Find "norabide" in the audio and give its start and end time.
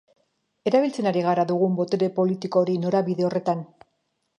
2.87-3.31